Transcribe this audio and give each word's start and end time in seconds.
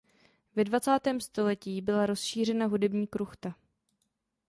Ve 0.55 0.63
dvacátém 0.63 1.21
století 1.21 1.81
byla 1.81 2.05
rozšířena 2.05 2.65
hudební 2.65 3.07
kruchta. 3.07 3.55